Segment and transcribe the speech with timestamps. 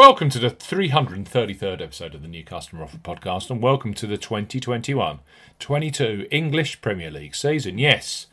[0.00, 4.16] Welcome to the 333rd episode of the New Customer Offer Podcast, and welcome to the
[4.16, 5.18] 2021
[5.58, 7.76] 22 English Premier League season.
[7.76, 8.26] Yes,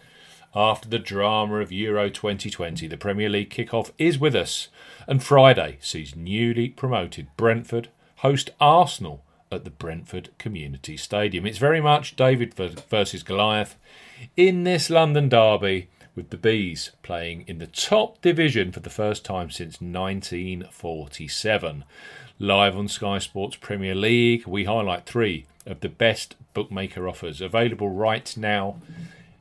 [0.55, 4.69] after the drama of Euro 2020, the Premier League kick-off is with us,
[5.07, 7.89] and Friday sees newly promoted Brentford
[8.19, 11.45] host Arsenal at the Brentford Community Stadium.
[11.45, 13.75] It's very much David versus Goliath
[14.37, 19.23] in this London derby with the Bees playing in the top division for the first
[19.23, 21.85] time since 1947.
[22.39, 27.89] Live on Sky Sports Premier League, we highlight three of the best bookmaker offers available
[27.89, 28.77] right now.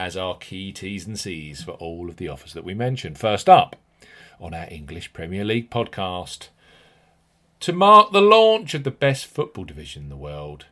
[0.00, 3.18] as our key T's and C's for all of the offers that we mentioned.
[3.18, 3.76] First up,
[4.40, 6.48] on our English Premier League podcast,
[7.60, 10.64] to mark the launch of the best football division in the world,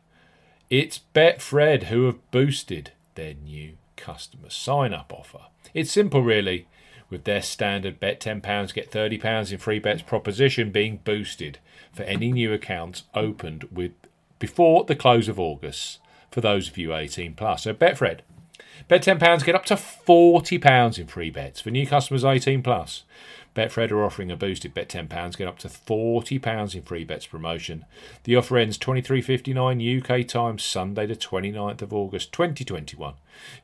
[0.71, 5.41] it's Betfred who have boosted their new customer sign up offer.
[5.75, 6.67] It's simple, really
[7.11, 11.59] with their standard bet £10 get £30 in free bets proposition being boosted
[11.91, 13.91] for any new accounts opened with
[14.37, 15.99] before the close of August
[16.31, 17.63] for those of you 18 plus.
[17.63, 18.19] So Betfred,
[18.87, 23.03] bet £10 get up to £40 in free bets for new customers 18 plus.
[23.55, 27.83] Betfred are offering a boosted bet £10, get up to £40 in free bets promotion.
[28.23, 33.15] The offer ends 23.59 UK time, Sunday the 29th of August 2021.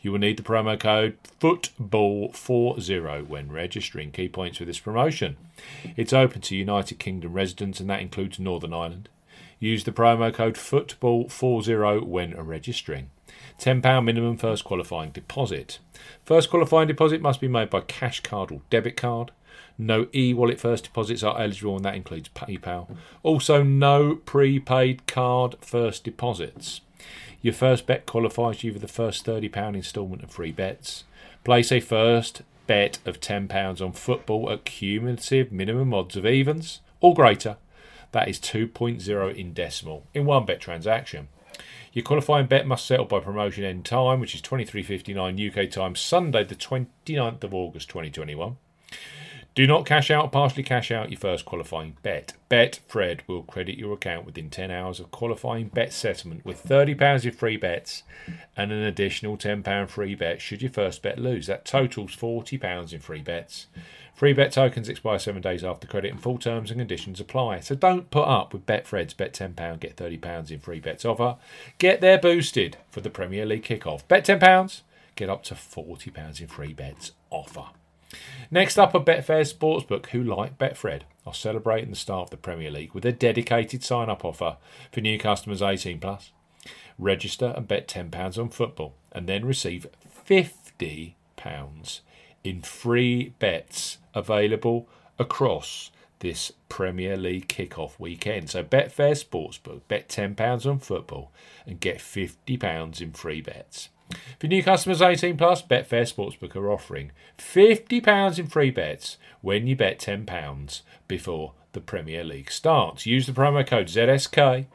[0.01, 4.11] You will need the promo code FOOTBALL40 when registering.
[4.11, 5.37] Key points for this promotion.
[5.95, 9.07] It's open to United Kingdom residents and that includes Northern Ireland.
[9.59, 13.11] Use the promo code FOOTBALL40 when registering.
[13.59, 15.79] £10 minimum first qualifying deposit.
[16.23, 19.31] First qualifying deposit must be made by cash card or debit card.
[19.77, 22.95] No e wallet first deposits are eligible, and that includes PayPal.
[23.23, 26.81] Also, no prepaid card first deposits.
[27.41, 31.03] Your first bet qualifies you for the first £30 instalment of free bets.
[31.43, 37.13] Place a first bet of £10 on football at cumulative minimum odds of evens or
[37.13, 37.57] greater.
[38.13, 41.27] That is 2.0 in decimal in one bet transaction.
[41.95, 46.43] Your qualifying bet must settle by promotion end time, which is 23.59 UK time, Sunday,
[46.43, 48.57] the 29th of August 2021.
[49.55, 52.33] Do not cash out partially cash out your first qualifying bet.
[52.51, 57.31] Betfred will credit your account within 10 hours of qualifying bet settlement with £30 in
[57.31, 58.03] free bets
[58.57, 61.47] and an additional £10 free bet should your first bet lose.
[61.47, 63.67] That totals £40 in free bets.
[64.13, 67.61] Free bet tokens expire seven days after credit and full terms and conditions apply.
[67.61, 71.37] So don't put up with Betfred's bet £10, get £30 in free bets offer.
[71.77, 74.05] Get their boosted for the Premier League kickoff.
[74.09, 74.81] Bet £10,
[75.15, 77.67] get up to £40 in free bets offer.
[78.51, 82.71] Next up are Betfair Sportsbook, who, like Betfred, are celebrating the start of the Premier
[82.71, 84.57] League with a dedicated sign up offer
[84.91, 86.31] for new customers 18 plus.
[86.97, 89.87] Register and bet £10 on football and then receive
[90.27, 91.13] £50
[92.43, 94.87] in free bets available
[95.17, 98.49] across this Premier League kickoff weekend.
[98.49, 101.31] So Betfair Sportsbook, bet £10 on football
[101.65, 103.89] and get £50 in free bets.
[104.39, 109.75] For new customers 18 plus, Betfair Sportsbook are offering £50 in free bets when you
[109.75, 113.05] bet £10 before the Premier League starts.
[113.05, 114.67] Use the promo code ZSKAJC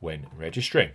[0.00, 0.90] when registering.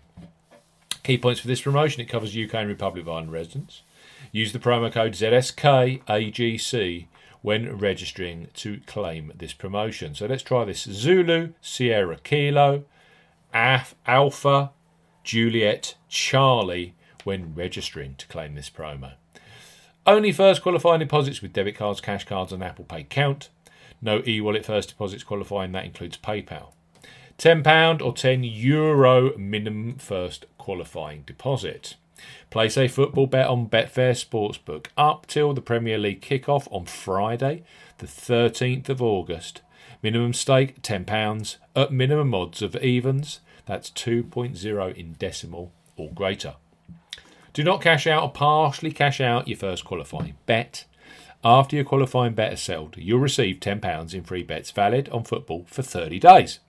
[1.04, 3.84] Key points for this promotion it covers UK and Republic of Ireland residents.
[4.32, 7.08] Use the promo code ZSKAJC
[7.42, 10.14] when registering to claim this promotion.
[10.14, 12.84] So let's try this Zulu, Sierra Kilo,
[13.54, 14.72] Alpha,
[15.24, 19.14] Juliet, Charlie when registering to claim this promo.
[20.06, 23.50] Only first qualifying deposits with debit cards, cash cards, and Apple Pay count.
[24.02, 26.72] No e wallet first deposits qualifying, that includes PayPal.
[27.38, 31.96] £10 or €10 Euro minimum first qualifying deposit.
[32.50, 37.64] Place a football bet on Betfair Sportsbook up till the Premier League kick-off on Friday,
[38.00, 39.62] the 13th of August.
[40.02, 43.42] Minimum stake £10 at minimum odds of evens.
[43.66, 46.56] That's 2.0 in decimal or greater.
[47.54, 50.86] Do not cash out or partially cash out your first qualifying bet.
[51.44, 55.66] After your qualifying bet is settled, you'll receive £10 in free bets valid on football
[55.68, 56.60] for 30 days.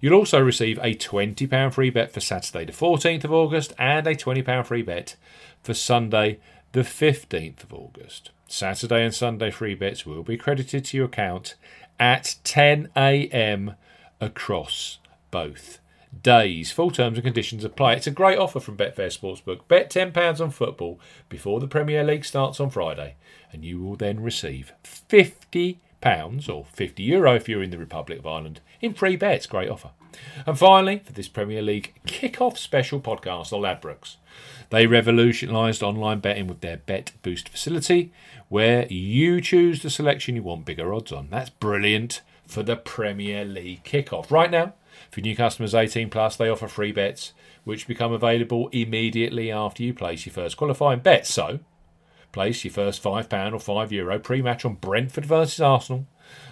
[0.00, 4.14] You'll also receive a £20 free bet for Saturday, the 14th of August, and a
[4.14, 5.16] £20 free bet
[5.62, 6.38] for Sunday,
[6.72, 8.30] the 15th of August.
[8.48, 11.54] Saturday and Sunday free bets will be credited to your account
[11.98, 13.74] at 10 a.m
[14.20, 14.98] across
[15.30, 15.78] both
[16.22, 16.70] days.
[16.72, 17.94] Full terms and conditions apply.
[17.94, 19.66] It's a great offer from Betfair Sportsbook.
[19.68, 23.16] Bet £10 on football before the Premier League starts on Friday,
[23.52, 28.18] and you will then receive 50 pounds or 50 euro if you're in the Republic
[28.18, 29.46] of Ireland in free bets.
[29.46, 29.90] Great offer.
[30.46, 34.16] And finally, for this Premier League kick-off special podcast, the Ladbrokes.
[34.70, 38.12] They revolutionised online betting with their Bet Boost facility,
[38.48, 41.28] where you choose the selection you want bigger odds on.
[41.30, 44.30] That's brilliant for the Premier League kick-off.
[44.30, 44.74] Right now,
[45.10, 47.32] for new customers 18 plus, they offer free bets,
[47.64, 51.26] which become available immediately after you place your first qualifying bet.
[51.26, 51.60] So,
[52.32, 56.06] place your first £5 or €5 Euro pre match on Brentford versus Arsenal,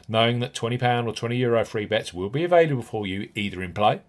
[0.09, 3.73] knowing that £20 or €20 Euro free bets will be available for you either in
[3.73, 4.01] play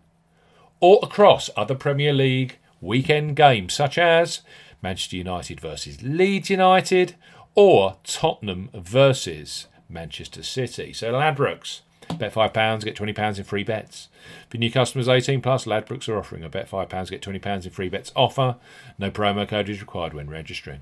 [0.80, 4.42] or across other Premier League weekend games such as
[4.81, 7.16] Manchester United versus Leeds United
[7.56, 10.94] or Tottenham versus Manchester City.
[10.94, 11.81] So, Ladbrokes.
[12.18, 14.07] Bet £5, get £20 in free bets.
[14.50, 17.89] For new customers 18 plus, Ladbrokes are offering a bet £5, get £20 in free
[17.89, 18.56] bets offer.
[18.98, 20.81] No promo code is required when registering.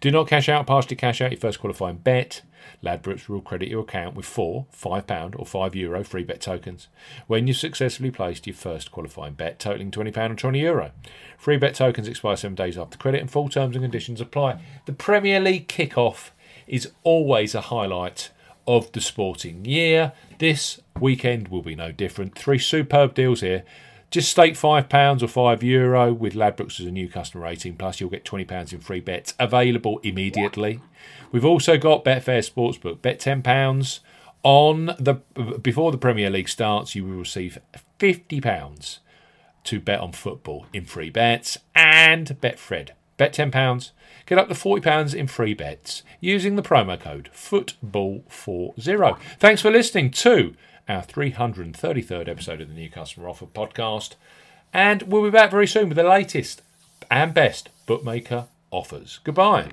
[0.00, 2.42] Do not cash out, partially cash out your first qualifying bet.
[2.82, 6.88] Ladbrokes will credit your account with four £5 or €5 Euro free bet tokens
[7.26, 10.60] when you've successfully placed your first qualifying bet totaling £20 or €20.
[10.60, 10.90] Euro.
[11.38, 14.60] Free bet tokens expire seven days after credit and full terms and conditions apply.
[14.86, 16.32] The Premier League kick-off
[16.66, 18.30] is always a highlight
[18.66, 20.12] of the sporting year.
[20.38, 22.34] This weekend will be no different.
[22.34, 23.64] Three superb deals here.
[24.14, 28.00] Just stake five pounds or five euro with Ladbrokes as a new customer 18 plus.
[28.00, 30.80] You'll get twenty pounds in free bets available immediately.
[31.32, 33.02] We've also got Betfair Sportsbook.
[33.02, 33.98] Bet ten pounds
[34.44, 35.14] on the
[35.60, 36.94] before the Premier League starts.
[36.94, 37.58] You will receive
[37.98, 39.00] fifty pounds
[39.64, 42.90] to bet on football in free bets and Betfred.
[43.16, 43.90] Bet ten pounds
[44.26, 49.18] Get up to £40 in free bets using the promo code FOOTBALL40.
[49.38, 50.54] Thanks for listening to
[50.88, 54.14] our 333rd episode of the New Customer Offer podcast.
[54.72, 56.62] And we'll be back very soon with the latest
[57.10, 59.20] and best bookmaker offers.
[59.24, 59.70] Goodbye.